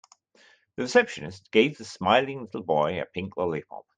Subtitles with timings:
[0.77, 3.85] The receptionist gave the smiling little boy a pink lollipop.